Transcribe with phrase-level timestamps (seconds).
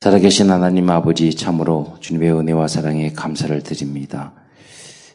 [0.00, 4.32] 살아계신 하나님 아버지 참으로 주님의 은혜와 사랑에 감사를 드립니다.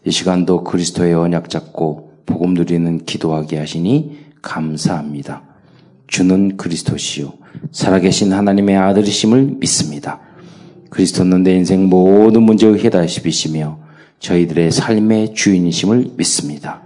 [0.04, 5.43] 이 시간도 그리스도의 언약 잡고 복음 누리는 기도하게 하시니 감사합니다.
[6.08, 7.32] 주는 그리스도시요
[7.72, 10.20] 살아계신 하나님의 아들이심을 믿습니다.
[10.89, 13.79] 그리스도는 내 인생 모든 문제의 해답이시며
[14.20, 16.81] 저희들의 삶의 주인이심을 믿습니다.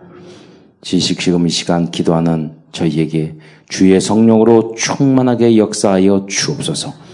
[0.82, 3.38] 지식 지금 이 시간 기도하는 저희에게
[3.68, 7.07] 주의 성령으로 충만하게 역사하여 주옵소서.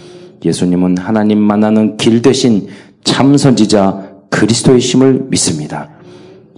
[0.44, 2.68] 예수님은 하나님 만나는 길 대신
[3.04, 5.90] 참 선지자 그리스도의 심을 믿습니다.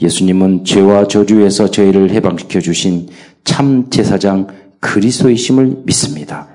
[0.01, 3.07] 예수님은 죄와 저주에서 저희를 해방시켜 주신
[3.43, 4.47] 참 제사장
[4.79, 6.47] 그리스도의 심을 믿습니다.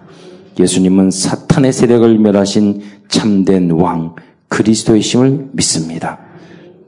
[0.58, 4.14] 예수님은 사탄의 세력을 멸하신 참된 왕
[4.48, 6.18] 그리스도의 심을 믿습니다.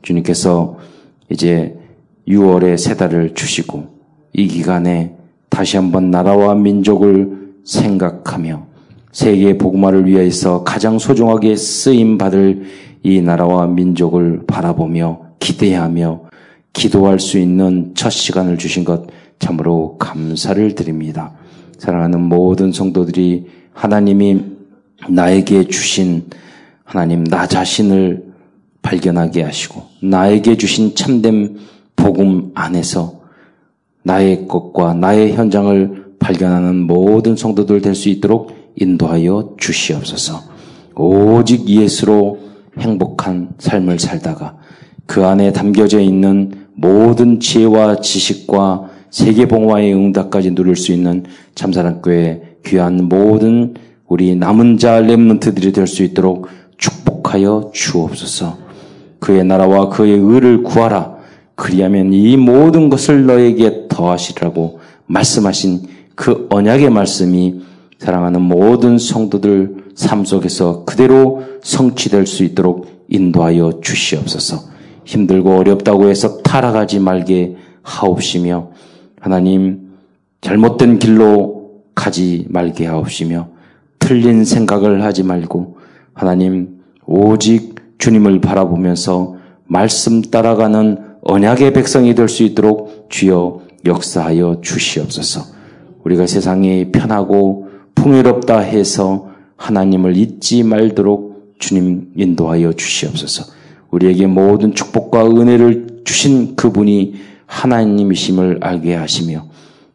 [0.02, 0.78] 주님께서
[1.30, 1.76] 이제
[2.28, 3.86] 6월에 세 달을 주시고
[4.34, 5.16] 이 기간에
[5.48, 8.71] 다시 한번 나라와 민족을 생각하며
[9.12, 12.64] 세계 복음화를 위해서 가장 소중하게 쓰임 받을
[13.02, 16.22] 이 나라와 민족을 바라보며 기대하며
[16.72, 19.06] 기도할 수 있는 첫 시간을 주신 것
[19.38, 21.32] 참으로 감사를 드립니다.
[21.76, 24.40] 사랑하는 모든 성도들이 하나님이
[25.08, 26.24] 나에게 주신
[26.84, 28.32] 하나님 나 자신을
[28.80, 31.58] 발견하게 하시고 나에게 주신 참된
[31.96, 33.20] 복음 안에서
[34.04, 40.42] 나의 것과 나의 현장을 발견하는 모든 성도들 될 수 있도록 인도하여 주시옵소서.
[40.96, 42.38] 오직 예수로
[42.78, 44.56] 행복한 삶을 살다가
[45.06, 53.04] 그 안에 담겨져 있는 모든 지혜와 지식과 세계 봉화의 응답까지 누릴 수 있는 참사랑교회 귀한
[53.08, 53.74] 모든
[54.08, 58.58] 우리 남은 자 렘넌트들이 될 수 있도록 축복하여 주옵소서.
[59.20, 61.16] 그의 나라와 그의 의를 구하라.
[61.54, 65.82] 그리하면 이 모든 것을 너에게 더하시라고 말씀하신
[66.14, 67.60] 그 언약의 말씀이
[68.02, 74.72] 사랑하는 모든 성도들 삶 속에서 그대로 성취될 수 있도록 인도하여 주시옵소서.
[75.04, 78.70] 힘들고 어렵다고 해서 타락하지 말게 하옵시며
[79.20, 79.92] 하나님
[80.40, 83.50] 잘못된 길로 가지 말게 하옵시며
[84.00, 85.76] 틀린 생각을 하지 말고
[86.12, 95.42] 하나님 오직 주님을 바라보면서 말씀 따라가는 언약의 백성이 될 수 있도록 주여 역사하여 주시옵소서.
[96.02, 97.61] 우리가 세상이 편하고
[97.94, 103.52] 풍요롭다 해서 하나님을 잊지 말도록 주님 인도하여 주시옵소서.
[103.90, 107.14] 우리에게 모든 축복과 은혜를 주신 그분이
[107.46, 109.44] 하나님이심을 알게 하시며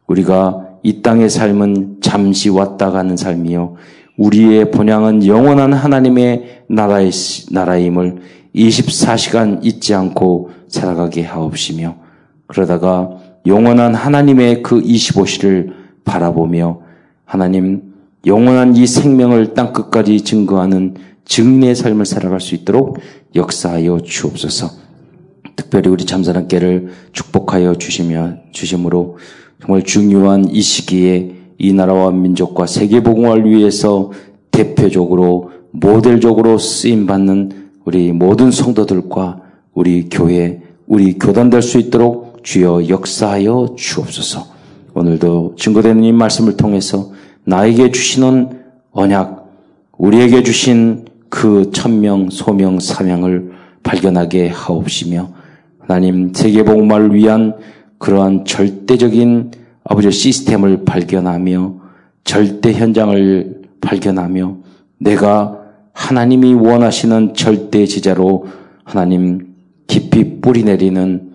[0.07, 3.75] 우리가 이 땅의 삶은 잠시 왔다 가는 삶이요.
[4.17, 7.11] 우리의 본향은 영원한 하나님의 나라의,
[7.51, 8.17] 나라임을
[8.55, 11.95] 24시간 잊지 않고 살아가게 하옵시며
[12.47, 13.09] 그러다가
[13.45, 16.79] 영원한 하나님의 그 25시를 바라보며
[17.25, 17.86] 하나님
[18.25, 20.95] 영원한 이 생명을 땅 끝까지 증거하는
[21.25, 22.97] 증인의 삶을 살아갈 수 있도록
[23.35, 24.69] 역사하여 주옵소서.
[25.55, 29.17] 특별히 우리 참사랑께를 축복하여 주시며 주심으로
[29.61, 34.11] 정말 중요한 이 시기에 이 나라와 민족과 세계 복음을 위해서
[34.51, 39.41] 대표적으로 모델적으로 쓰임 받는 우리 모든 성도들과
[39.73, 44.45] 우리 교회, 우리 교단 될 수 있도록 주여 역사하여 주옵소서.
[44.93, 47.11] 오늘도 증거되는 이 말씀을 통해서
[47.47, 48.59] 나에게 주시는
[48.91, 49.49] 언약,
[49.97, 53.53] 우리에게 주신 그 천명, 소명, 사명을
[53.83, 55.29] 발견하게 하옵시며
[55.79, 57.55] 하나님 세계 복음화를 위한
[57.99, 59.51] 그러한 절대적인
[59.85, 61.75] 아버지 시스템을 발견하며
[62.25, 64.57] 절대 현장을 발견하며
[64.99, 65.57] 내가
[65.93, 68.47] 하나님이 원하시는 절대 지자로
[68.83, 69.55] 하나님
[69.87, 71.31] 깊이 뿌리 내리는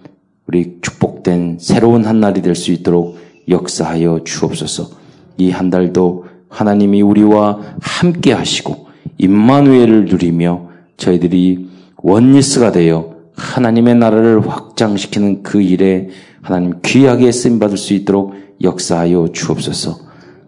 [0.47, 3.17] 우리 축복된 새로운 한 날이 될 수 있도록
[3.49, 5.02] 역사하여 주옵소서.
[5.39, 8.89] 이 한 달도 하나님이 우리와 함께 하시고
[9.19, 16.09] 임마누엘을 누리며 저희들이 원리스가 되어 하나님의 나라를 확장시키는 그 일에
[16.43, 19.99] 하나님 귀하게 쓰임 받을 수 있도록 역사하여 주옵소서.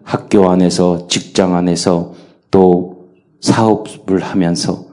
[0.03, 2.13] 학교 안에서 직장 안에서
[2.51, 3.07] 또
[3.41, 4.85] 사업을 하면서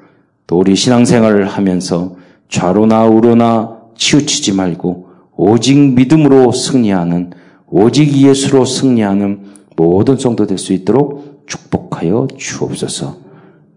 [0.47, 2.17] 또 우리 신앙생활을 하면서
[2.49, 7.33] 좌로나 우로나 치우치지 말고 오직 믿음으로 승리하는
[7.67, 9.41] 오직 예수로 승리하는
[9.77, 13.17] 모든 성도 될 수 있도록 축복하여 주옵소서.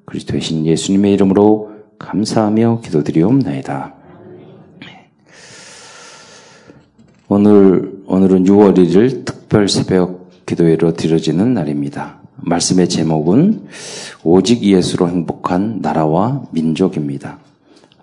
[0.05, 3.93] 그리스도의 신 예수님의 이름으로 감사하며 기도드리옵나이다.
[7.27, 12.19] 오늘 오늘은 6월 1일 특별 새벽 기도회로 드려지는 날입니다.
[12.35, 13.63] 말씀의 제목은
[14.23, 17.39] 오직 예수로 행복한 나라와 민족입니다.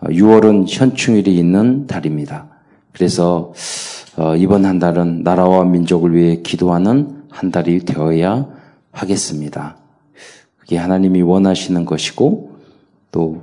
[0.03, 2.47] 6월은 현충일이 있는 달입니다.
[2.93, 3.53] 그래서
[4.17, 8.47] 어, 이번 한 달은 나라와 민족을 위해 기도하는 한 달이 되어야
[8.93, 9.77] 하겠습니다.
[10.59, 12.53] 그게 하나님이 원하시는 것이고
[13.11, 13.43] 또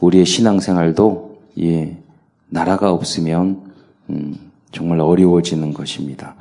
[0.00, 1.96] 우리의 신앙생활도 예,
[2.48, 3.72] 나라가 없으면
[4.10, 4.36] 음,
[4.72, 6.34] 정말 어려워지는 것입니다.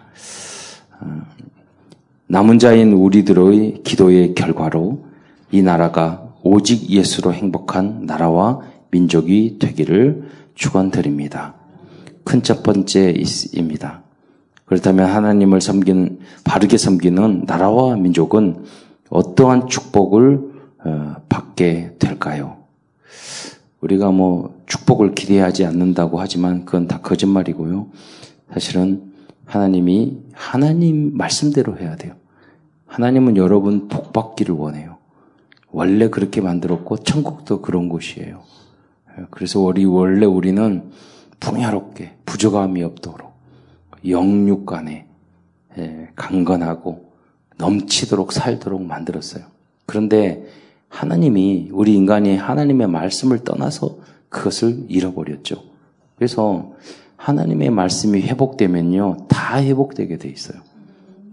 [0.99, 1.21] 어,
[2.27, 5.05] 남은 자인 우리들의 기도의 결과로
[5.51, 11.55] 이 나라가 오직 예수로 행복한 나라와 민족이 되기를 축원드립니다.
[12.23, 14.04] 큰 첫 번째입니다.
[14.65, 18.65] 그렇다면 하나님을 섬기는 바르게 섬기는 나라와 민족은
[19.09, 22.57] 어떠한 축복을 어, 받게 될까요?
[23.81, 27.87] 우리가 뭐 축복을 기대하지 않는다고 하지만 그건 다 거짓말이고요.
[28.51, 29.11] 사실은
[29.45, 32.15] 하나님이 하나님 말씀대로 해야 돼요.
[32.87, 34.97] 하나님은 여러분 복 받기를 원해요.
[35.71, 38.41] 원래 그렇게 만들었고 천국도 그런 곳이에요.
[39.29, 40.89] 그래서 우리 원래 우리는
[41.39, 43.34] 풍요롭게 부족함이 없도록
[44.09, 45.05] 영육 간에
[45.77, 47.11] 예, 강건하고
[47.57, 49.45] 넘치도록 살도록 만들었어요.
[49.85, 50.45] 그런데
[50.89, 53.97] 하나님이 우리 인간이 하나님의 말씀을 떠나서
[54.29, 55.63] 그것을 잃어버렸죠.
[56.15, 56.73] 그래서
[57.17, 60.61] 하나님의 말씀이 회복되면요, 다 회복되게 돼 있어요.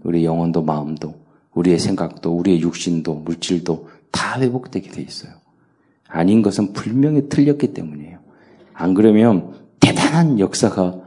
[0.03, 1.15] 우리 영혼도 마음도,
[1.53, 5.31] 우리의 생각도, 우리의 육신도, 물질도 다 회복되게 돼 있어요.
[6.07, 8.19] 아닌 것은 분명히 틀렸기 때문이에요.
[8.73, 11.02] 안 그러면 대단한 역사가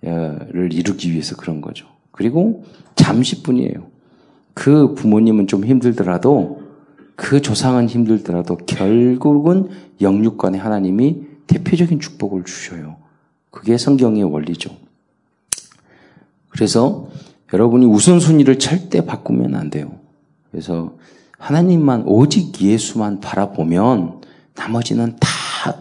[0.00, 1.86] 를 이루기 위해서 그런 거죠.
[2.12, 2.64] 그리고
[2.94, 3.88] 잠시뿐이에요.
[4.54, 6.62] 그 부모님은 좀 힘들더라도
[7.16, 9.68] 그 조상은 힘들더라도 결국은
[10.00, 12.96] 영육간에 하나님이 대표적인 축복을 주셔요.
[13.50, 14.70] 그게 성경의 원리죠.
[16.48, 17.08] 그래서
[17.52, 19.98] 여러분이 우선순위를 절대 바꾸면 안 돼요.
[20.50, 20.96] 그래서
[21.38, 24.20] 하나님만 오직 예수만 바라보면
[24.54, 25.28] 나머지는 다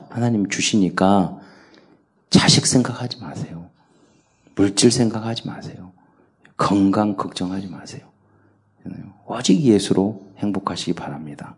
[0.09, 1.37] 하나님 주시니까
[2.29, 3.56] 자식 생각하지 마세요.
[4.57, 5.91] 물질 생각하지 마세요.
[6.57, 8.01] 건강 걱정하지 마세요.
[9.27, 11.55] 오직 예수로 행복하시기 바랍니다.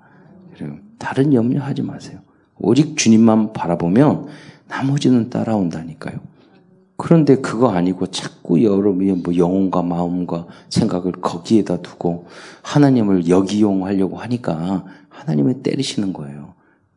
[0.98, 2.20] 다른 염려하지 마세요.
[2.58, 4.28] 오직 주님만 바라보면
[4.68, 6.20] 나머지는 따라온다니까요.
[6.98, 12.28] 그런데 그거 아니고 자꾸 여러분이 뭐 영혼과 마음과 생각을 거기에다 두고
[12.62, 16.56] 하나님을 역이용하려고 하니까 하나님을 때리시는 거예요.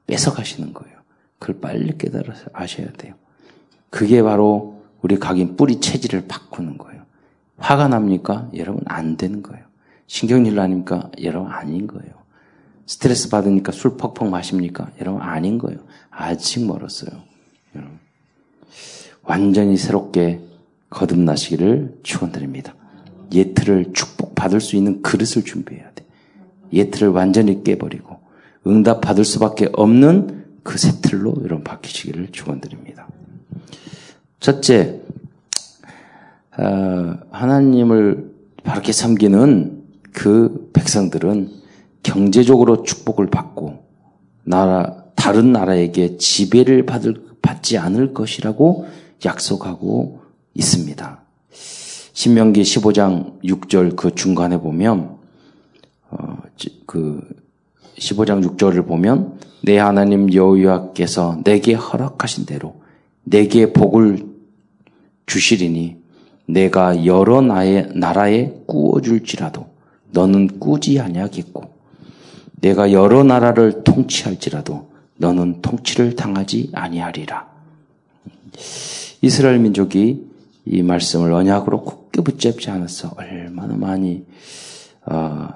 [0.08, 0.96] 뺏어가시는 거예요.
[1.38, 3.14] 그걸 빨리 깨달아서 아셔야 돼요.
[3.90, 4.71] 그게 바로
[5.02, 7.02] 우리 각인 뿌리 체질을 바꾸는 거예요.
[7.58, 8.50] 화가 납니까?
[8.54, 9.64] 여러분 안 되는 거예요.
[10.06, 12.12] 신경질 나니까 여러분 아닌 거예요.
[12.86, 14.90] 스트레스 받으니까 술 퍽퍽 마십니까?
[15.00, 15.80] 여러분 아닌 거예요.
[16.10, 17.10] 아직 멀었어요.
[17.74, 17.98] 여러분.
[19.22, 20.40] 완전히 새롭게
[20.90, 22.74] 거듭나시기를 축원드립니다.
[23.32, 26.04] 예틀을 축복받을 수 있는 그릇을 준비해야 돼.
[26.72, 28.20] 예틀을 완전히 깨버리고
[28.66, 33.08] 응답 받을 수밖에 없는 그 새틀로 여러분 바뀌시기를 축원드립니다.
[34.42, 35.00] 첫째,
[36.58, 38.32] 어, 하나님을
[38.64, 41.48] 바르게 섬기는 그 백성들은
[42.02, 43.84] 경제적으로 축복을 받고
[44.42, 48.88] 나라 다른 나라에게 지배를 받을 받지 않을 것이라고
[49.24, 50.22] 약속하고
[50.54, 51.20] 있습니다.
[51.52, 55.18] 신명기 15장 6절 그 중간에 보면
[56.10, 56.38] 어,
[56.86, 57.22] 그
[57.96, 62.82] 15장 6절을 보면 내 하나님 여호와께서 내게 허락하신 대로
[63.22, 64.31] 내게 복을
[65.26, 65.96] 주시리니
[66.46, 69.66] 내가 여러 나의 나라에 꾸어줄지라도
[70.10, 71.72] 너는 꾸지 아니하겠고
[72.60, 77.50] 내가 여러 나라를 통치할지라도 너는 통치를 당하지 아니하리라.
[79.20, 80.26] 이스라엘 민족이
[80.64, 84.24] 이 말씀을 언약으로 굳게 붙잡지 않았어 얼마나 많이
[85.06, 85.48] 어,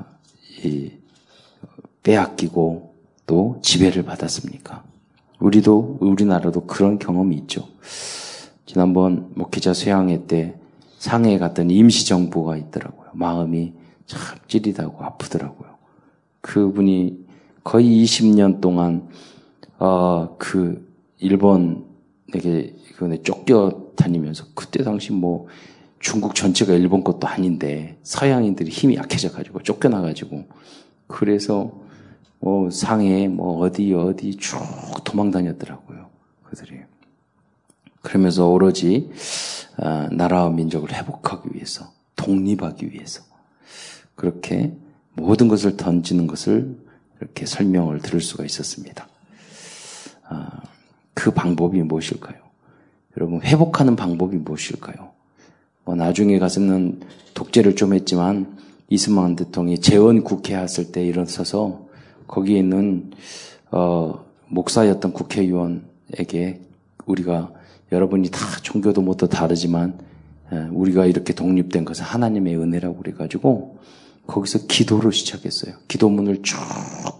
[2.02, 2.94] 빼앗기고
[3.26, 4.84] 또 지배를 받았습니까?
[5.38, 7.68] 우리도 우리나라도 그런 경험이 있죠.
[8.66, 10.54] 지난번 목회자 수양회 때
[10.98, 13.10] 상해에 갔더니 임시정부가 있더라고요.
[13.14, 13.72] 마음이
[14.06, 15.76] 참 찌릿하고 아프더라고요.
[16.40, 17.26] 그분이
[17.64, 19.08] 거의 20년 동안
[19.78, 20.86] 어, 그
[21.18, 25.46] 일본에게 그에 쫓겨 다니면서 그때 당시 뭐
[25.98, 30.44] 중국 전체가 일본 것도 아닌데 서양인들이 힘이 약해져 가지고 쫓겨나 가지고
[31.06, 31.72] 그래서
[32.38, 34.58] 뭐 상해 뭐 어디 어디 쭉
[35.04, 36.06] 도망 다녔더라고요.
[36.44, 36.95] 그들이.
[38.06, 39.10] 그러면서 오로지
[39.78, 43.24] 어, 나라와 민족을 회복하기 위해서, 독립하기 위해서
[44.14, 44.72] 그렇게
[45.14, 46.76] 모든 것을 던지는 것을
[47.20, 49.08] 이렇게 설명을 들을 수가 있었습니다.
[50.30, 50.46] 어,
[51.14, 52.36] 그 방법이 무엇일까요?
[53.16, 55.10] 여러분 회복하는 방법이 무엇일까요?
[55.84, 57.00] 뭐 나중에 가서는
[57.34, 58.56] 독재를 좀 했지만
[58.88, 61.88] 이스만 대통령이 재원 국회 했을 때 일어서서
[62.28, 63.10] 거기에 있는
[63.72, 66.60] 어, 목사였던 국회의원에게
[67.04, 67.55] 우리가
[67.92, 69.98] 여러분이 다 종교도 뭐다 다르지만
[70.70, 73.78] 우리가 이렇게 독립된 것은 하나님의 은혜라고 그래가지고
[74.26, 75.76] 거기서 기도로 시작했어요.
[75.88, 76.56] 기도문을 쭉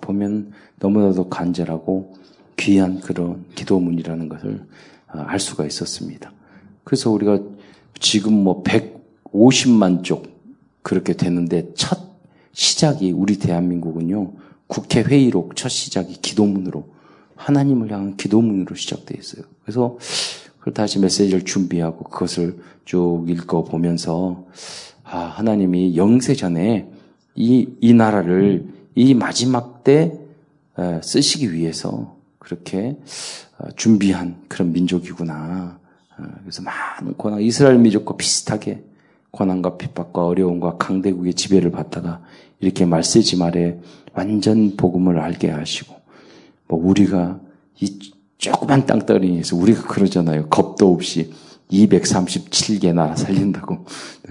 [0.01, 2.15] 보면 너무나도 간절하고
[2.57, 4.67] 귀한 그런 기도문이라는 것을
[5.13, 6.33] 어, 알 수가 있었습니다.
[6.85, 7.41] 그래서 우리가
[8.01, 10.27] 지금 뭐 150만 쪽
[10.83, 11.99] 그렇게 되는데 첫
[12.53, 14.33] 시작이 우리 대한민국은요.
[14.67, 16.89] 국회 회의록 첫 시작이 기도문으로
[17.37, 19.45] 하나님을 향한 기도문으로 시작되어 있어요.
[19.63, 19.99] 그래서
[20.67, 24.45] 그걸 다시 메시지를 준비하고 그것을 쭉 읽어 보면서
[25.05, 26.91] 아, 하나님이 영세 전에
[27.37, 30.19] 이, 이 나라를 이 마지막 때
[31.03, 32.97] 쓰시기 위해서 그렇게
[33.59, 35.79] 어, 준비한 그런 민족이구나.
[36.19, 38.83] 어, 그래서 많은 고난, 이스라엘 민족과 비슷하게
[39.31, 42.23] 고난과 핍박과 어려움과 강대국의 지배를 받다가
[42.59, 43.79] 이렇게 말세지 말에
[44.15, 45.95] 완전 복음을 알게 하시고,
[46.67, 47.39] 뭐 우리가
[47.81, 50.49] 이 조그만 땅덩이에서 우리가 그러잖아요.
[50.49, 51.33] 겁도 없이
[51.71, 53.85] 237개 나라 살린다고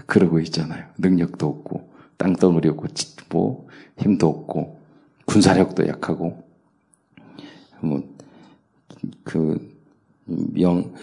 [0.06, 0.86] 그러고 있잖아요.
[0.98, 2.88] 능력도 없고 땅덩어리 없고
[3.30, 4.80] 뭐 힘도 없고
[5.26, 6.44] 군사력도 약하고
[7.82, 9.76] 뭐그
[10.60, 10.94] 영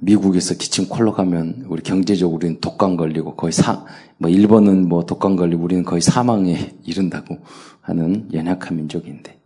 [0.00, 3.84] 미국에서 기침 콜로 가면 우리 경제적으로 우리는 독감 걸리고 거의 사,
[4.16, 7.38] 뭐 일본은 뭐 독감 걸리고 우리는 거의 사망에 이른다고
[7.82, 9.38] 하는 연약한 민족인데.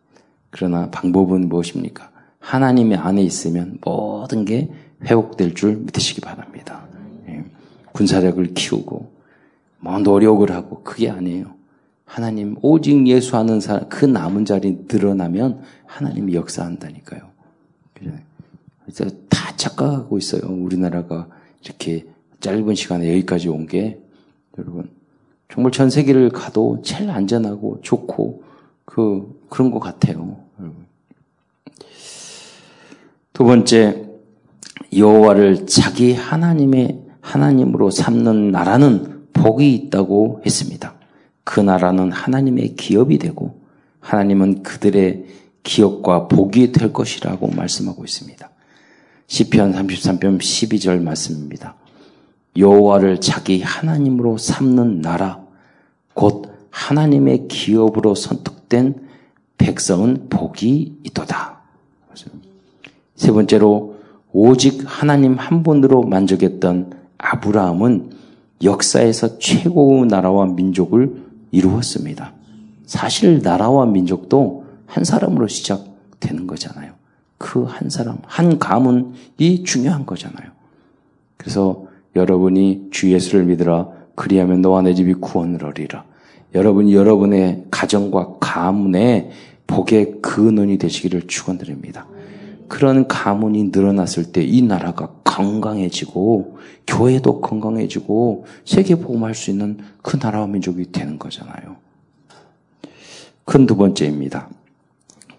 [0.50, 2.10] 그러나 방법은 무엇입니까?
[2.44, 4.70] 하나님의 안에 있으면 모든 게
[5.02, 6.86] 회복될 줄 믿으시기 바랍니다.
[7.28, 7.42] 예.
[7.92, 9.10] 군사력을 키우고,
[9.80, 11.54] 뭐 노력을 하고, 그게 아니에요.
[12.04, 17.22] 하나님, 오직 예수 하는 사람, 그 남은 자리 늘어나면 하나님이 역사한다니까요.
[17.94, 20.42] 그래서 다 착각하고 있어요.
[20.46, 21.28] 우리나라가
[21.64, 22.04] 이렇게
[22.40, 23.98] 짧은 시간에 여기까지 온 게,
[24.58, 24.90] 여러분,
[25.50, 28.42] 정말 전 세계를 가도 제일 안전하고 좋고,
[28.84, 30.43] 그, 그런 것 같아요.
[33.34, 34.04] 두 번째,
[34.96, 40.94] 여호와를 자기 하나님의 하나님으로 삼는 나라는 복이 있다고 했습니다.
[41.42, 43.60] 그 나라는 하나님의 기업이 되고
[43.98, 45.24] 하나님은 그들의
[45.64, 48.48] 기업과 복이 될 것이라고 말씀하고 있습니다.
[49.26, 51.74] 시편 33편 12절 말씀입니다.
[52.56, 55.44] 여호와를 자기 하나님으로 삼는 나라
[56.12, 59.08] 곧 하나님의 기업으로 선택된
[59.58, 61.54] 백성은 복이 있도다.
[63.24, 63.94] 세 번째로
[64.34, 68.10] 오직 하나님 한 분으로 만족했던 아브라함은
[68.62, 72.34] 역사에서 최고의 나라와 민족을 이루었습니다.
[72.84, 76.92] 사실 나라와 민족도 한 사람으로 시작되는 거잖아요.
[77.38, 80.50] 그 한 사람, 한 가문이 중요한 거잖아요.
[81.38, 86.04] 그래서 여러분이 주 예수를 믿으라 그리하면 너와 내 집이 구원을 얻리라.
[86.54, 89.30] 여러분이 여러분의 가정과 가문의
[89.66, 92.06] 복의 근원이 되시기를 축원드립니다.
[92.74, 100.48] 그런 가문이 늘어났을 때 이 나라가 건강해지고 교회도 건강해지고 세계 복음할 수 있는 그 나라와
[100.48, 101.76] 민족이 되는 거잖아요.
[103.44, 104.48] 큰 두 번째입니다.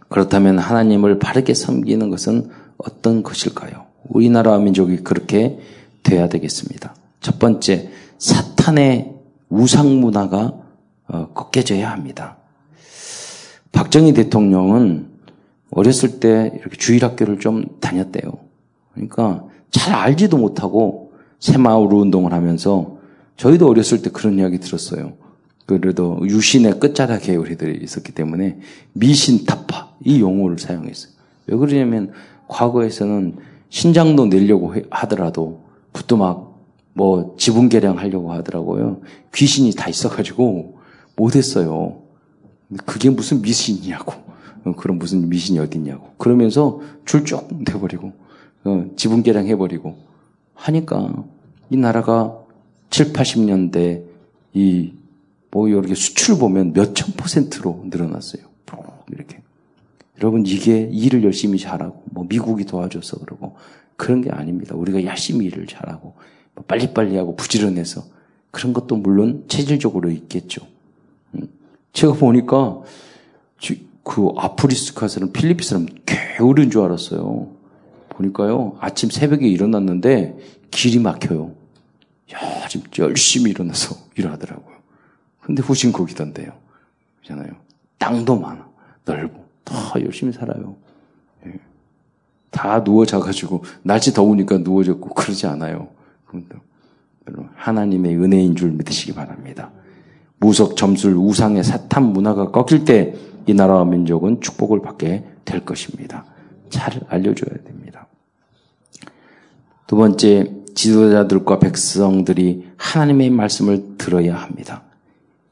[0.08, 3.86] 그렇다면 하나님을 바르게 섬기는 것은 어떤 것일까요?
[4.08, 5.60] 우리나라와 민족이 그렇게
[6.04, 6.96] 돼야 되겠습니다.
[7.20, 9.14] 첫 번째, 사탄의
[9.50, 10.54] 우상 문화가
[11.10, 12.38] 어, 꺾여져야 합니다.
[13.74, 15.15] 박정희 대통령은
[15.76, 18.32] 어렸을 때 이렇게 주일학교를 좀 다녔대요.
[18.94, 22.98] 그러니까 잘 알지도 못하고 새마을 운동을 하면서
[23.38, 25.14] 저희도 어렸을 때 그런 이야기 들었어요.
[25.66, 28.60] 그래도 유신의 끝자락 계열이들이 있었기 때문에
[28.94, 31.12] 미신타파 이 용어를 사용했어요.
[31.48, 32.14] 왜 그러냐면
[32.48, 33.36] 과거에서는
[33.70, 36.56] 신장도 내려고 하더라도 그것도 막
[36.96, 39.02] 뭐 지분 개량 하려고 하더라고요.
[39.34, 40.80] 귀신이 다 있어가지고
[41.18, 42.02] 못했어요.
[42.86, 44.14] 그게 무슨 미신이냐고.
[44.74, 46.14] 그런 무슨 미신이 어딨냐고.
[46.18, 48.14] 그러면서 줄쭉 돼버리고,
[48.64, 49.98] 어, 지분 개량 해버리고
[50.54, 51.24] 하니까
[51.70, 52.38] 이 나라가
[52.90, 54.04] 7, 80년대
[54.54, 54.94] 이,
[55.52, 58.56] 뭐 이렇게 수출 보면 몇천 퍼센트로 늘어났어요.
[59.12, 59.42] 이렇게.
[60.20, 63.56] 여러분, 이게 일을 열심히 잘하고, 뭐 미국이 도와줘서 그러고,
[63.98, 64.76] 그런 게 아닙니다.
[64.76, 66.16] 우리가 열심히 일을 잘하고,
[66.54, 68.04] 뭐 빨리빨리 하고 부지런해서,
[68.52, 70.66] 그런 것도 물론 체질적으로 있겠죠.
[71.34, 71.50] 음.
[71.92, 72.82] 제가 보니까,
[74.06, 77.50] 그 아프리스카에서는 필리핀 사람 게으른 줄 알았어요.
[78.10, 80.38] 보니까요, 아침 새벽에 일어났는데
[80.70, 81.52] 길이 막혀요.
[82.34, 84.76] 야, 지금 열심히 일어나서 일하더라고요.
[85.42, 86.52] 근데 후진 거기던데요.
[87.22, 87.50] 그잖아요.
[87.98, 88.68] 땅도 많아.
[89.06, 89.44] 넓고.
[89.64, 90.76] 다 열심히 살아요.
[91.48, 91.54] 예.
[92.52, 95.90] 다 누워 자가지고, 날씨 더우니까 누워 졌고, 그러지 않아요.
[97.56, 99.72] 하나님의 은혜인 줄 믿으시기 바랍니다.
[100.38, 103.16] 무속, 점술, 우상의 사탄 문화가 꺾일 때,
[103.48, 106.26] 이 나라와 민족은 축복을 받게 될 것입니다.
[106.70, 108.08] 잘 알려줘야 됩니다.
[109.88, 114.84] 두 번째, 지도자들과 백성들이 하나님의 말씀을 들어야 합니다.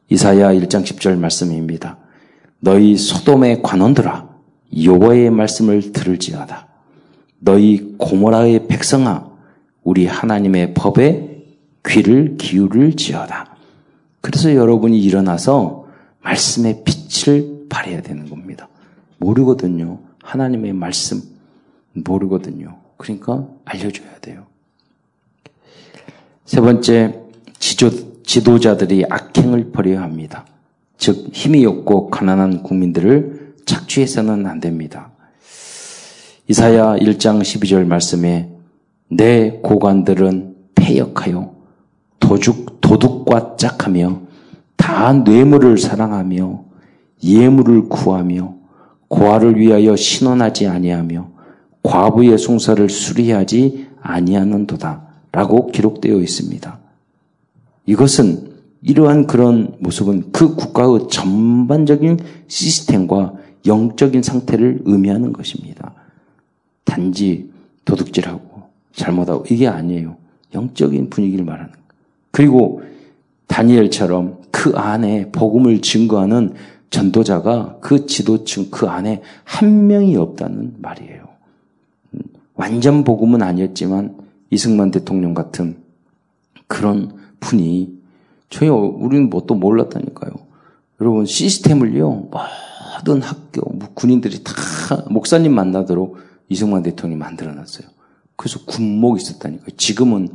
[0.10, 1.98] 이사야 1장 10절 말씀입니다.
[2.60, 4.30] 너희 소돔의 관원들아
[4.84, 6.68] 여호와의 말씀을 들을지어다.
[7.40, 9.32] 너희 고모라의 백성아
[9.84, 11.44] 우리 하나님의 법에
[11.86, 13.56] 귀를 기울일지어다.
[14.22, 15.86] 그래서 여러분이 일어나서
[16.22, 18.70] 말씀의 빛을 발해야 되는 겁니다.
[19.18, 20.00] 모르거든요.
[20.22, 21.24] 하나님의 말씀
[21.94, 22.78] 모르거든요.
[22.98, 24.46] 그러니까 알려줘야 돼요.
[26.46, 27.20] 세 번째,
[27.58, 30.46] 지조, 지도자들이 악행을 버려야 합니다.
[30.98, 35.12] 즉, 힘이 없고 가난한 국민들을 착취해서는 안 됩니다.
[36.48, 38.52] 이사야 1장 12절 말씀에
[39.08, 41.56] 내 고관들은 폐역하여
[42.20, 44.22] 도둑, 도둑과 짝하며
[44.76, 46.73] 다 뇌물을 사랑하며
[47.24, 48.56] 예물을 구하며
[49.08, 51.30] 고아를 위하여 신원하지 아니하며
[51.84, 55.04] 과부의 송사를 수리하지 아니하는도다.
[55.32, 56.80] 라고 기록되어 있습니다.
[57.88, 58.52] 이것은
[58.84, 63.34] 이러한 그런 모습은 그 국가의 전반적인 시스템과
[63.66, 65.94] 영적인 상태를 의미하는 것입니다.
[66.84, 67.50] 단지
[67.86, 68.64] 도둑질하고
[68.94, 70.18] 잘못하고 이게 아니에요.
[70.54, 71.84] 영적인 분위기를 말하는 거예요.
[72.32, 72.84] 그리고
[73.48, 76.54] 다니엘처럼 그 안에 복음을 증거하는
[76.94, 81.24] 전도자가 그 지도층 그 안에 한 명이 없다는 말이에요.
[82.54, 84.16] 완전 복음은 아니었지만
[84.52, 85.78] 이승만 대통령 같은
[86.68, 87.98] 그런 분이
[88.52, 90.34] 저희 우리는 뭣도 몰랐다니까요.
[91.02, 94.54] 여러분 시스템을요 모든 학교 뭐 군인들이 다
[95.10, 96.18] 목사님 만나도록
[96.50, 97.88] 이승만 대통령이 만들어놨어요.
[98.36, 99.76] 그래서 군목이 있었다니까요.
[99.78, 100.30] 지금은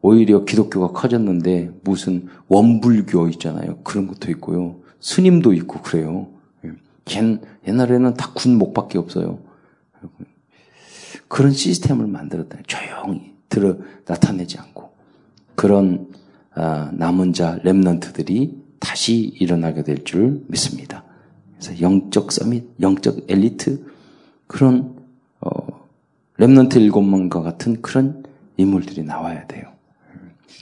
[0.00, 3.78] 오히려 기독교가 커졌는데 무슨 원불교 있잖아요.
[3.82, 4.81] 그런 것도 있고요.
[5.02, 6.28] 스님도 있고 그래요.
[7.66, 9.40] 옛날에는 다 군목밖에 없어요.
[11.28, 12.58] 그런 시스템을 만들었다.
[12.66, 14.92] 조용히 들어 나타내지 않고
[15.54, 16.08] 그런
[16.54, 21.04] 아, 남은 자 렘넌트들이 다시 일어나게 될 줄 믿습니다.
[21.58, 23.86] 그래서 영적 서밋, 영적 엘리트
[24.46, 24.96] 그런
[25.40, 25.86] 어,
[26.36, 28.22] 렘넌트 일곱만과 같은 그런
[28.56, 29.64] 인물들이 나와야 돼요.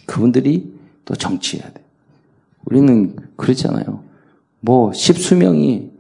[0.07, 0.73] 그분들이
[1.05, 1.83] 또 정치해야 돼.
[2.65, 4.10] 우리는 그렇잖아요.
[4.61, 5.91] 뭐 십수명이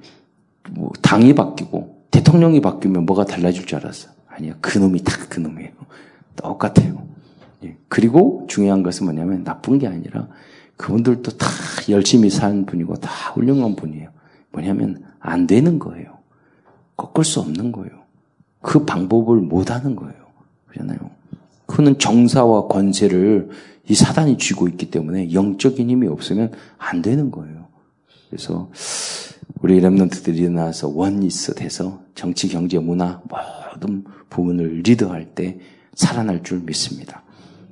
[0.70, 4.10] 뭐 당이 바뀌고 대통령이 바뀌면 뭐가 달라질 줄 알았어.
[4.28, 4.54] 아니요.
[4.60, 5.70] 그놈이 다 그놈이에요.
[6.36, 7.06] 똑같아요.
[7.64, 7.76] 예.
[7.88, 10.28] 그리고 중요한 것은 뭐냐면 나쁜 게 아니라
[10.76, 11.46] 그분들도 다
[11.88, 14.10] 열심히 산 분이고 다 훌륭한 분이에요.
[14.52, 16.18] 뭐냐면 안 되는 거예요.
[16.96, 17.90] 꺾을 수 없는 거예요.
[18.62, 20.14] 그 방법을 못 하는 거예요.
[20.68, 20.98] 그잖아요.
[21.66, 23.50] 그는 정사와 권세를
[23.88, 27.69] 이 사단이 쥐고 있기 때문에 영적인 힘이 없으면 안 되는 거예요.
[28.30, 28.70] 그래서
[29.60, 35.58] 우리 랩런트들이 일어나서 원리스 돼서 정치, 경제, 문화 모든 부분을 리드할 때
[35.94, 37.22] 살아날 줄 믿습니다.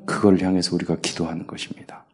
[0.05, 2.05] 그걸 향해서 우리가 기도하는 것입니다.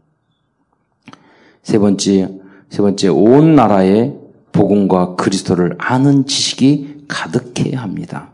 [1.62, 2.28] 세 번째,
[2.68, 4.12] 세 번째, 온 나라에
[4.52, 8.30] 복음과 그리스도를 아는 지식이 가득해야 합니다.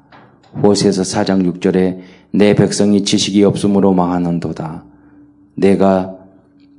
[0.63, 2.01] 호세에서 4장 6절에
[2.33, 4.85] 내 백성이 지식이 없으므로 망하는도다.
[5.55, 6.17] 내가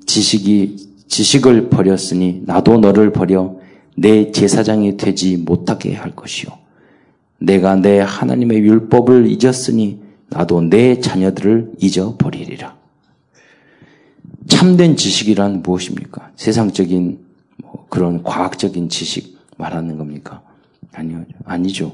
[0.06, 3.58] 지식이 지식을 버렸으니 나도 너를 버려
[3.98, 6.50] 내 제사장이 되지 못하게 할 것이요.
[7.38, 12.78] 내가 내 하나님의 율법을 잊었으니 나도 내 자녀들을 잊어버리리라.
[14.48, 16.32] 참된 지식이란 무엇입니까?
[16.38, 17.20] 세상적인
[17.58, 20.42] 뭐 그런 과학적인 지식 말하는 겁니까?
[20.94, 21.94] 아니요, 아니죠.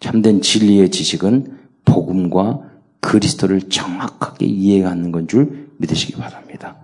[0.00, 2.62] 참된 진리의 지식은 복음과
[3.00, 6.77] 그리스도를 정확하게 이해하는 건 줄 믿으시기 바랍니다.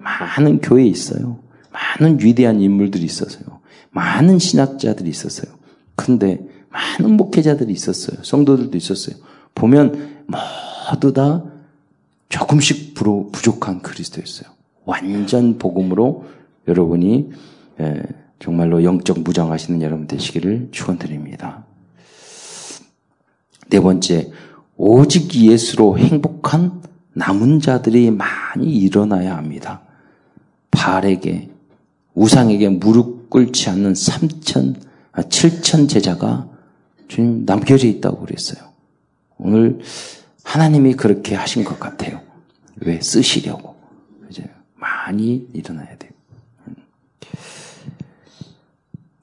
[0.00, 1.38] 많은 교회에 있어요.
[1.72, 3.60] 많은 위대한 인물들이 있었어요.
[3.90, 5.52] 많은 신학자들이 있었어요.
[5.94, 8.22] 근데 많은 목회자들이 있었어요.
[8.22, 9.16] 성도들도 있었어요.
[9.54, 11.44] 보면 모두 다
[12.28, 14.50] 조금씩 부족한 그리스도였어요.
[14.84, 16.26] 완전 복음으로
[16.68, 17.32] 여러분이
[18.38, 21.64] 정말로 영적 무장하시는 여러분 되시기를 축원드립니다.
[23.68, 24.30] 네 번째,
[24.76, 26.82] 오직 예수로 행복한
[27.12, 29.82] 남은 자들이 많이 일어나야 합니다.
[30.70, 31.50] 발에게
[32.14, 34.80] 우상에게 무릎 꿇지 않는 3천,
[35.14, 36.48] 7천 제자가
[37.08, 38.70] 주님 남겨져 있다고 그랬어요.
[39.38, 39.80] 오늘
[40.44, 42.20] 하나님이 그렇게 하신 것 같아요.
[42.76, 43.76] 왜 쓰시려고
[44.30, 46.10] 이제 많이 일어나야 돼요.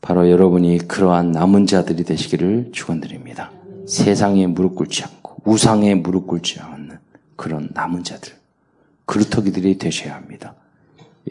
[0.01, 3.51] 바로 여러분이 그러한 남은 자들이 되시기를 축원드립니다.
[3.87, 6.97] 세상에 무릎 꿇지 않고 우상에 무릎 꿇지 않는
[7.35, 8.33] 그런 남은 자들,
[9.05, 10.55] 그루터기들이 되셔야 합니다.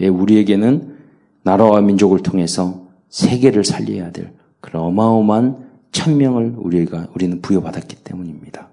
[0.01, 0.97] 예, 우리에게는
[1.43, 8.69] 나라와 민족을 통해서 세계를 살려야 될 그런 어마어마한 천명을 우리가 우리는 부여받았기 때문입니다.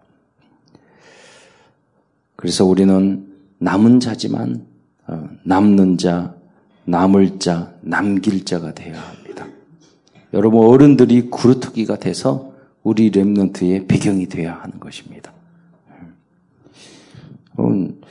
[2.35, 3.27] 그래서 우리는
[3.59, 4.65] 남은 자지만
[5.07, 6.35] 어, 남는 자
[6.85, 9.47] 남을 자, 남길 자가 되어야 합니다.
[10.33, 15.31] 여러분 어른들이 구루터기가 돼서 우리 랩런트의 배경이 되어야 하는 것입니다.
[17.59, 18.01] 음,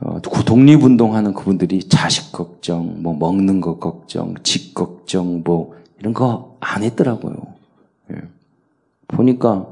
[0.00, 6.82] 어, 독립운동하는 그분들이 자식 걱정, 뭐 먹는 거 걱정, 집 걱정, 뭐 이런 거 안
[6.82, 7.34] 했더라고요.
[8.12, 8.16] 예.
[9.08, 9.66] 보니까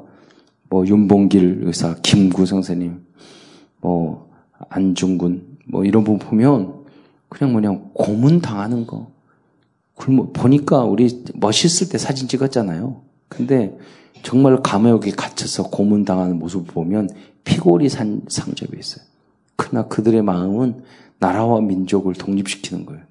[0.68, 3.04] 뭐 윤봉길 의사, 김구 선생님,
[3.80, 4.30] 뭐
[4.68, 6.84] 안중근, 뭐 이런 분 보면
[7.28, 9.12] 그냥 뭐냐 고문 당하는 거.
[9.94, 13.02] 굶어 보니까 우리 멋있을 때 사진 찍었잖아요.
[13.28, 13.76] 근데
[14.22, 17.10] 정말 감옥에 갇혀서 고문 당하는 모습을 보면
[17.44, 19.04] 피골이 산 상접이 있어요.
[19.56, 20.82] 그러나 그들의 마음은
[21.18, 23.02] 나라와 민족을 독립시키는 거예요.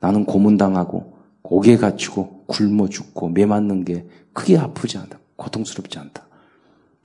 [0.00, 5.18] 나는 고문당하고 옥에 갇히고 굶어 죽고 매 맞는 게 크게 아프지 않다.
[5.36, 6.26] 고통스럽지 않다.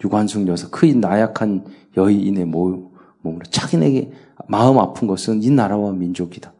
[0.03, 2.91] 유관숙 여사, 그 나약한 여인의 몸으로
[3.49, 4.11] 자기에게
[4.47, 6.53] 마음 아픈 것은 이 나라와 민족이다.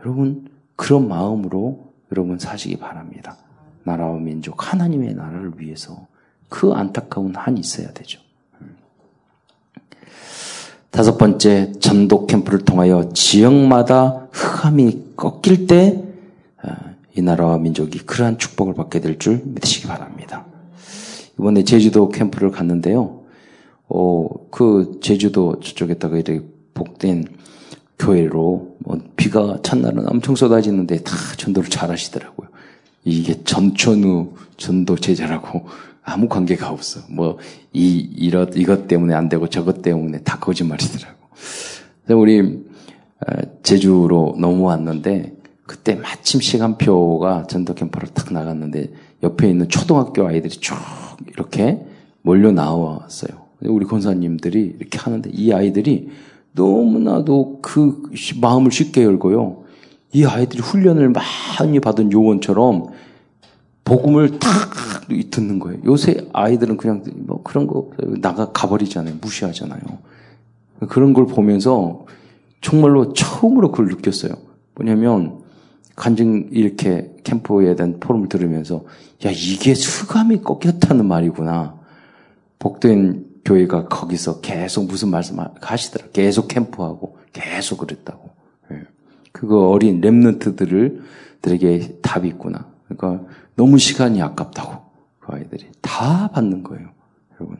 [0.00, 3.36] 여러분, 그런 마음으로 여러분 사시기 바랍니다.
[3.84, 6.06] 나라와 민족, 하나님의 나라를 위해서
[6.48, 8.20] 그 안타까운 한이 있어야 되죠.
[10.90, 16.02] 다섯 번째, 전도 캠프를 통하여 지역마다 흑암이 꺾일 때,
[16.62, 16.76] 아,
[17.16, 20.46] 이 나라와 민족이 그러한 축복을 받게 될 줄 믿으시기 바랍니다.
[21.38, 23.20] 이번에 제주도 캠프를 갔는데요.
[23.88, 26.42] 어, 그 제주도 저쪽에다가 이렇게
[26.74, 27.26] 복된
[27.98, 32.48] 교회로 뭐 비가 첫날은 엄청 쏟아지는데 다 전도를 잘 하시더라고요.
[33.04, 35.64] 이게 전천후 전도 제자라고
[36.08, 37.00] 아무 관계가 없어.
[37.10, 37.38] 뭐,
[37.72, 41.16] 이, 이렇, 이것 때문에 안 되고 저것 때문에 다 거짓말이더라고.
[42.04, 45.34] 그래서 우리, 어, 제주로 넘어왔는데,
[45.66, 48.90] 그때 마침 시간표가 전도 캠프로 탁 나갔는데,
[49.22, 50.76] 옆에 있는 초등학교 아이들이 쭉
[51.32, 51.80] 이렇게
[52.22, 53.46] 몰려 나왔어요.
[53.60, 56.08] 우리 권사님들이 이렇게 하는데, 이 아이들이
[56.52, 58.02] 너무나도 그
[58.40, 59.64] 마음을 쉽게 열고요.
[60.12, 62.86] 이 아이들이 훈련을 많이 받은 요원처럼
[63.88, 64.50] 복음을 탁
[65.30, 65.80] 듣는 거예요.
[65.86, 69.16] 요새 아이들은 그냥 뭐 그런 거 나가 가버리잖아요.
[69.20, 69.80] 무시하잖아요.
[70.88, 72.04] 그런 걸 보면서
[72.60, 74.34] 정말로 처음으로 그걸 느꼈어요.
[74.74, 75.40] 뭐냐면
[75.96, 78.84] 간증 이렇게 캠프에 대한 포럼을 들으면서
[79.24, 81.78] 야 이게 수감이 꺾였다는 말이구나.
[82.58, 86.08] 복된 교회가 거기서 계속 무슨 말씀 하시더라.
[86.12, 88.30] 계속 캠프하고 계속 그랬다고.
[88.72, 88.82] 예.
[89.32, 91.00] 그거 어린 랩런트들을
[91.40, 92.66] 들에게 답이 있구나.
[92.88, 93.24] 그러니까
[93.58, 94.84] 너무 시간이 아깝다고.
[95.18, 96.90] 그 아이들이 다 받는 거예요.
[97.34, 97.58] 여러분.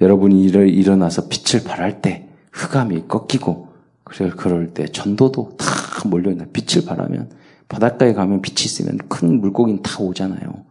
[0.00, 3.68] 여러분이 일어나서 빛을 발할 때 흑암이 꺾이고
[4.02, 5.66] 그래 그럴 때 전도도 다
[6.08, 7.30] 몰려있나 빛을 발하면
[7.68, 10.64] 바닷가에 가면 빛이 있으면 큰 물고기는 다 오잖아요.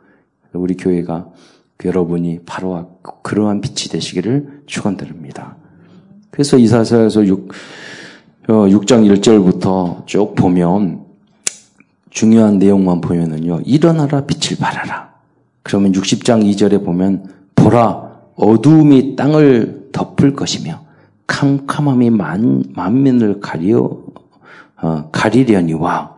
[0.52, 1.30] 우리 교회가
[1.86, 5.56] 여러분이 바로 그러한 빛이 되시기를 축원드립니다.
[6.30, 7.52] 그래서 이사서에서 6,
[8.48, 10.99] 6장 어, 1절부터 쭉 보면
[12.10, 13.62] 중요한 내용만 보면은요.
[13.65, 15.10] 일어나라 빛을 발하라.
[15.63, 20.82] 그러면 60장 2절에 보면 보라 어두움이 땅을 덮을 것이며
[21.28, 24.00] 캄캄함이 만, 만민을 가려
[24.82, 26.15] 어, 가리려니와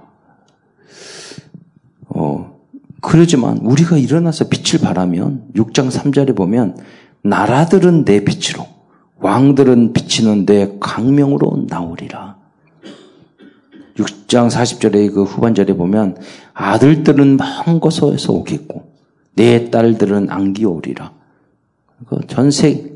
[2.09, 2.59] 어,
[3.01, 6.77] 그러지만 우리가 일어나서 빛을 발하면 6장 3절에 보면
[7.23, 8.67] 나라들은 내 빛으로
[9.19, 12.40] 왕들은 비치는 내 강명으로 나오리라.
[13.95, 16.17] 6장 40절의 그 후반절에 보면
[16.53, 18.91] 아들들은 먼 곳에서 오겠고
[19.35, 21.11] 내 딸들은 안기 오리라.
[22.07, 22.91] 그 전세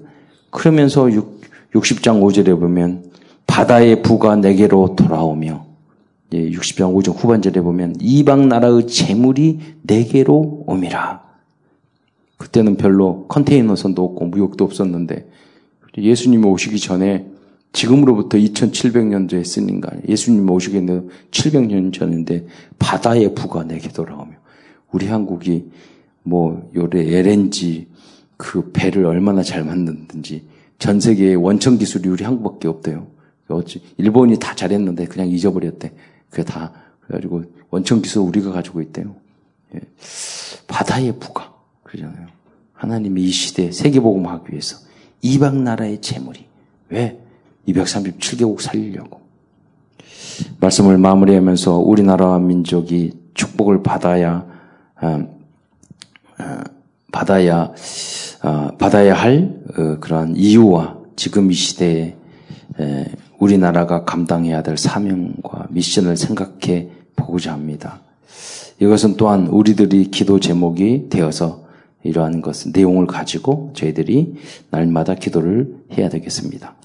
[0.50, 1.42] 그러면서 6,
[1.74, 3.12] 60장 5절에 보면
[3.48, 5.66] 바다의 부가 내게로 돌아오며
[6.32, 11.24] 60장 5절 후반절에 보면 이방 나라의 재물이 내게로 오미라.
[12.38, 15.30] 그때는 별로 컨테이너선도 없고 무역도 없었는데
[15.98, 17.26] 예수님이 오시기 전에
[17.76, 22.48] 지금으로부터 2700년 전에 쓰는가 예수님 오시겠는 700년 전인데
[22.80, 24.32] 바다의 부가 내게 돌아오며
[24.92, 25.70] 우리 한국이
[26.24, 27.88] 뭐 요래 LNG
[28.38, 30.48] 그 배를 얼마나 잘 만드는지
[30.80, 33.08] 전 세계에 원천 기술이 우리 한국밖에 없대요.
[33.50, 35.94] 어찌 일본이 다 잘했는데 그냥 잊어버렸대.
[36.30, 39.16] 그게 다 그래가지고 원천 기술 우리가 가지고 있대요.
[39.76, 39.82] 예.
[40.68, 42.28] 바다의 부가 그러잖아요.
[42.74, 44.78] 하나님이 이 시대에 세계복음하기 위해서
[45.22, 46.46] 이방 나라의 재물이
[46.90, 47.25] 왜
[47.68, 49.22] 237개국 살리려고
[50.60, 54.46] 말씀을 마무리하면서 우리나라와 민족이 축복을 받아야
[55.02, 55.28] 어,
[56.40, 56.64] 어,
[57.12, 57.72] 받아야
[58.44, 62.16] 어, 받아야 할 어, 그러한 이유와 지금 이 시대에
[62.80, 63.06] 에,
[63.40, 68.02] 우리나라가 감당해야 될 사명과 미션을 생각해 보고자 합니다.
[68.80, 71.64] 이것은 또한 우리들이 기도 제목이 되어서
[72.04, 74.36] 이러한 것, 내용을 가지고 저희들이
[74.70, 76.76] 날마다 기도를 해야 되겠습니다.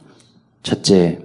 [0.62, 1.20] 첫째,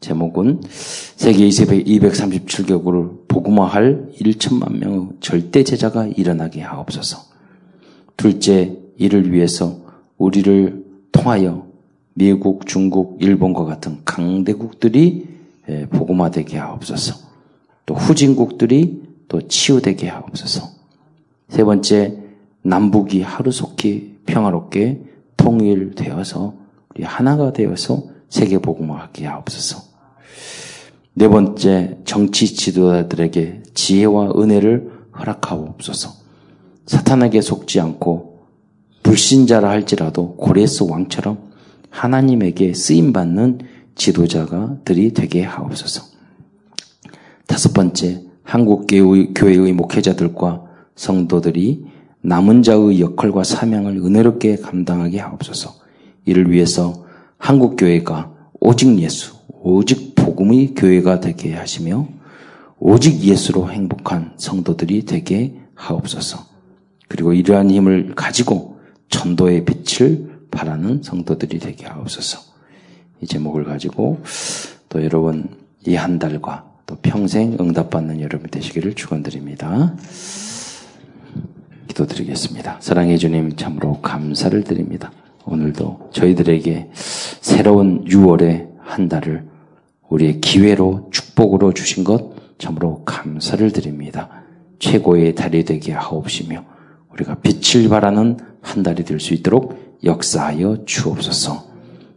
[0.00, 7.18] 제목은 세계 237개국을 복음화할 1천만 명의 절대 제자가 일어나게 하옵소서.
[8.16, 9.78] 둘째, 이를 위해서
[10.18, 11.66] 우리를 통하여
[12.14, 15.26] 미국, 중국, 일본과 같은 강대국들이
[15.68, 17.26] 예, 복음화되게 하옵소서.
[17.84, 20.68] 또 후진국들이 또 치유되게 하옵소서.
[21.48, 22.16] 세 번째,
[22.62, 25.02] 남북이 하루속히 평화롭게
[25.36, 26.54] 통일되어서
[26.90, 29.82] 우리 하나가 되어서 세계 복음화하게 하옵소서.
[31.14, 36.10] 네 번째, 정치 지도자들에게 지혜와 은혜를 허락하옵소서.
[36.86, 38.40] 사탄에게 속지 않고
[39.02, 41.38] 불신자라 할지라도 고레스 왕처럼
[41.90, 43.60] 하나님에게 쓰임 받는
[43.94, 46.02] 지도자가들이 되게 하옵소서.
[47.46, 50.64] 다섯 번째, 한국 교회의 목회자들과
[50.96, 51.86] 성도들이
[52.20, 55.74] 남은 자의 역할과 사명을 은혜롭게 감당하게 하옵소서.
[56.26, 57.05] 이를 위해서
[57.38, 62.08] 한국 교회가 오직 예수, 오직 복음의 교회가 되게 하시며
[62.78, 66.44] 오직 예수로 행복한 성도들이 되게 하옵소서.
[67.08, 72.40] 그리고 이러한 힘을 가지고 전도의 빛을 바라는 성도들이 되게 하옵소서.
[73.20, 74.20] 이 제목을 가지고
[74.88, 75.48] 또 여러분
[75.86, 79.94] 이 한 달과 또 평생 응답받는 여러분 되시기를 축원드립니다.
[81.88, 82.78] 기도드리겠습니다.
[82.80, 85.12] 사랑해 주님 참으로 감사를 드립니다.
[85.46, 89.44] 오늘도 저희들에게 새로운 6월의 한 달을
[90.08, 94.28] 우리의 기회로 축복으로 주신 것 참으로 감사를 드립니다.
[94.78, 96.64] 최고의 달이 되게 하옵시며
[97.12, 101.64] 우리가 빛을 바라는 한 달이 될 수 있도록 역사하여 주옵소서.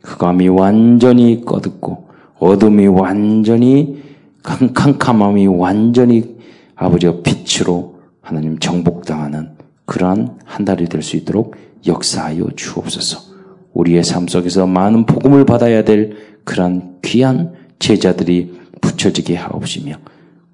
[0.03, 4.01] 흑암이 완전히 꺼듣고 어둠이 완전히
[4.43, 6.37] 캄캄함이 완전히
[6.75, 9.51] 아버지가 빛으로 하나님 정복당하는
[9.85, 13.29] 그러한 한 달이 될 수 있도록 역사하여 주옵소서.
[13.73, 19.95] 우리의 삶 속에서 많은 복음을 받아야 될 그러한 귀한 제자들이 붙여지게 하옵시며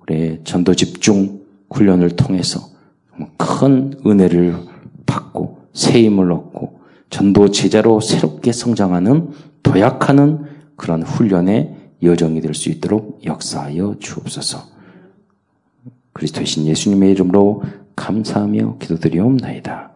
[0.02, 2.60] 우리의 전도 집중 훈련을 통해서
[3.38, 4.56] 큰 은혜를
[5.06, 9.32] 받고 새 힘을 얻고 전도 제자로 새롭게 성장하는
[9.64, 14.76] 도약하는 그런 훈련의 여정이 될 수 있도록 역사하여 주옵소서.
[16.14, 17.64] 그리스도의 신 예수님의 이름으로
[17.96, 19.95] 감사하며 기도드리옵나이다.